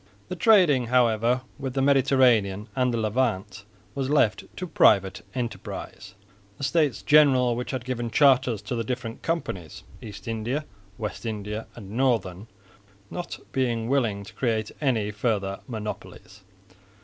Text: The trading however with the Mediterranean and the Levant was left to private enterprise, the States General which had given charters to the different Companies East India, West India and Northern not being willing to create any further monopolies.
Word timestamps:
The 0.29 0.35
trading 0.35 0.87
however 0.87 1.41
with 1.59 1.75
the 1.75 1.81
Mediterranean 1.83 2.67
and 2.75 2.91
the 2.91 2.97
Levant 2.97 3.65
was 3.93 4.09
left 4.09 4.45
to 4.57 4.65
private 4.65 5.21
enterprise, 5.35 6.15
the 6.57 6.63
States 6.63 7.03
General 7.03 7.55
which 7.55 7.69
had 7.69 7.85
given 7.85 8.09
charters 8.09 8.63
to 8.63 8.73
the 8.73 8.83
different 8.83 9.21
Companies 9.21 9.83
East 10.01 10.27
India, 10.27 10.65
West 10.97 11.23
India 11.23 11.67
and 11.75 11.91
Northern 11.91 12.47
not 13.11 13.37
being 13.51 13.89
willing 13.89 14.23
to 14.23 14.33
create 14.33 14.71
any 14.81 15.11
further 15.11 15.59
monopolies. 15.67 16.41